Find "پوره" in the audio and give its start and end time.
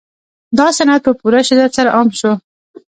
1.19-1.39